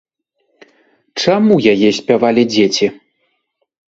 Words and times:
Чаму 1.23 1.57
яе 1.73 1.89
спявалі 1.99 2.43
дзеці? 2.55 2.87